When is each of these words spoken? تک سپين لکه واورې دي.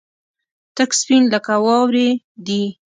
تک 0.75 0.89
سپين 1.01 1.23
لکه 1.33 1.55
واورې 1.65 2.09
دي. 2.45 2.63